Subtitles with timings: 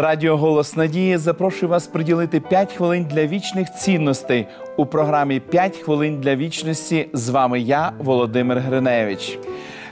[0.00, 4.46] Радіо Голос Надії запрошує вас приділити 5 хвилин для вічних цінностей
[4.76, 7.08] у програмі «5 хвилин для вічності.
[7.12, 9.38] З вами я, Володимир Гриневич.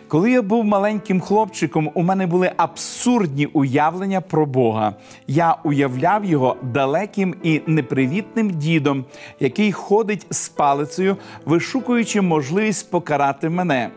[0.08, 4.94] Коли я був маленьким хлопчиком, у мене були абсурдні уявлення про Бога.
[5.26, 9.04] Я уявляв його далеким і непривітним дідом,
[9.40, 13.90] який ходить з палицею, вишукуючи можливість покарати мене.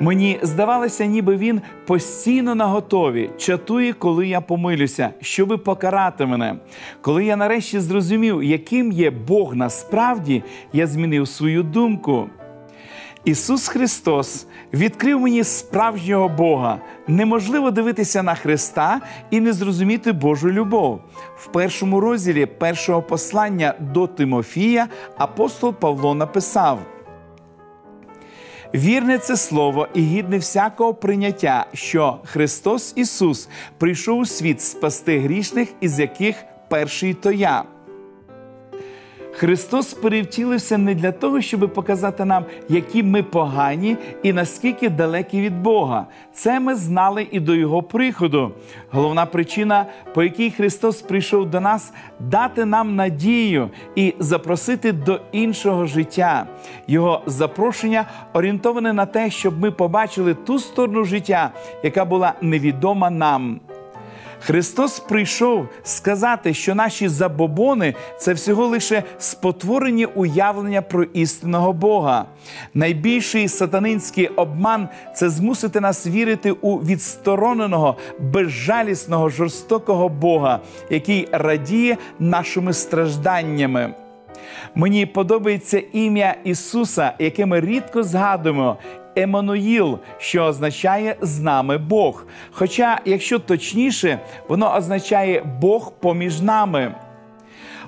[0.00, 6.56] Мені здавалося, ніби він постійно наготові, чатує, коли я помилюся, щоби покарати мене.
[7.00, 10.42] Коли я нарешті зрозумів, яким є Бог насправді,
[10.72, 12.28] я змінив свою думку.
[13.24, 16.78] Ісус Христос відкрив мені справжнього Бога.
[17.08, 21.00] Неможливо дивитися на Христа і не зрозуміти Божу любов.
[21.36, 26.78] В першому розділі першого послання до Тимофія апостол Павло написав.
[28.74, 35.68] Вірне це слово і гідне всякого прийняття, що Христос Ісус прийшов у світ спасти грішних,
[35.80, 36.36] із яких
[36.68, 37.64] перший то я.
[39.32, 45.62] Христос перевтілився не для того, щоб показати нам, які ми погані і наскільки далекі від
[45.62, 46.06] Бога.
[46.32, 48.52] Це ми знали і до Його приходу.
[48.90, 55.86] Головна причина, по якій Христос прийшов до нас, дати нам надію і запросити до іншого
[55.86, 56.46] життя.
[56.86, 61.50] Його запрошення орієнтоване на те, щоб ми побачили ту сторону життя,
[61.82, 63.60] яка була невідома нам.
[64.40, 72.24] Христос прийшов сказати, що наші забобони це всього лише спотворені уявлення про істинного Бога.
[72.74, 80.60] Найбільший сатанинський обман це змусити нас вірити у відстороненого, безжалісного, жорстокого Бога,
[80.90, 83.94] який радіє нашими стражданнями.
[84.74, 88.76] Мені подобається ім'я Ісуса, яке ми рідко згадуємо,
[89.16, 92.24] Еммануїл, що означає з нами Бог.
[92.50, 96.94] Хоча, якщо точніше, воно означає Бог поміж нами.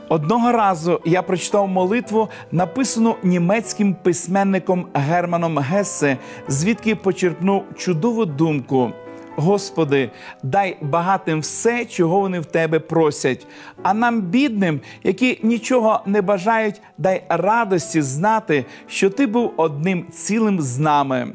[0.08, 6.16] Одного разу я прочитав молитву, написану німецьким письменником Германом Гессе,
[6.48, 8.92] звідки почерпнув чудову думку.
[9.36, 10.10] Господи,
[10.42, 13.46] дай багатим все, чого вони в тебе просять.
[13.82, 20.60] А нам, бідним, які нічого не бажають, дай радості знати, що ти був одним цілим
[20.60, 21.32] з нами.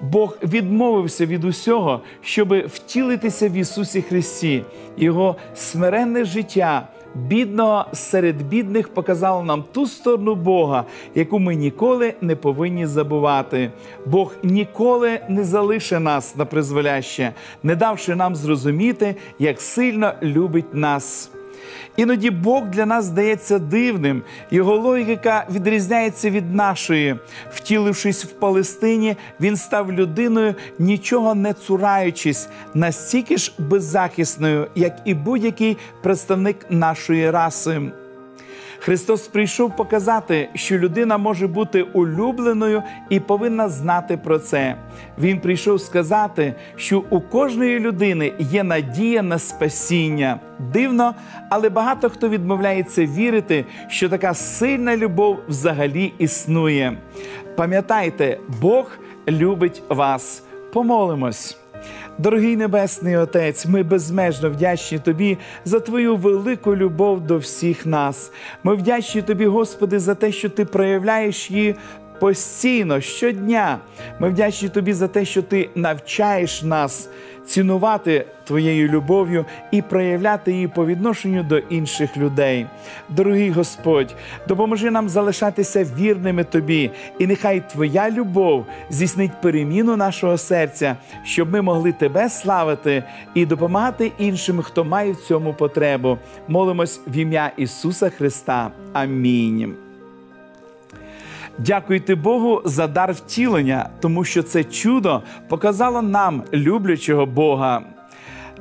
[0.00, 4.64] Бог відмовився від усього, щоб втілитися в Ісусі Христі,
[4.96, 12.36] Його смиренне життя бідного серед бідних показало нам ту сторону Бога, яку ми ніколи не
[12.36, 13.70] повинні забувати.
[14.06, 17.32] Бог ніколи не залише нас на призволяще,
[17.62, 21.30] не давши нам зрозуміти, як сильно любить нас.
[21.96, 27.16] Іноді Бог для нас здається дивним, його логіка відрізняється від нашої.
[27.52, 35.76] Втілившись в Палестині, він став людиною, нічого не цураючись, настільки ж беззахисною, як і будь-який
[36.02, 37.82] представник нашої раси.
[38.80, 44.76] Христос прийшов показати, що людина може бути улюбленою і повинна знати про це.
[45.18, 50.40] Він прийшов сказати, що у кожної людини є надія на спасіння.
[50.72, 51.14] Дивно,
[51.50, 56.98] але багато хто відмовляється вірити, що така сильна любов взагалі існує.
[57.56, 60.42] Пам'ятайте, Бог любить вас.
[60.72, 61.58] Помолимось.
[62.20, 68.32] Дорогий Небесний Отець, ми безмежно вдячні Тобі за Твою велику любов до всіх нас.
[68.62, 71.74] Ми вдячні Тобі, Господи, за те, що Ти проявляєш її
[72.20, 73.78] постійно, щодня.
[74.18, 77.08] Ми вдячні тобі за те, що ти навчаєш нас
[77.48, 82.66] цінувати твоєю любов'ю і проявляти її по відношенню до інших людей.
[83.08, 84.14] Дорогий Господь,
[84.48, 91.62] допоможи нам залишатися вірними тобі, і нехай Твоя любов здійснить переміну нашого серця, щоб ми
[91.62, 93.04] могли тебе славити
[93.34, 96.18] і допомагати іншим, хто має в цьому потребу.
[96.48, 98.70] Молимось в ім'я Ісуса Христа.
[98.92, 99.87] Амінь.
[101.58, 107.82] Дякуйте Богу за дар втілення, тому що це чудо показало нам люблячого Бога.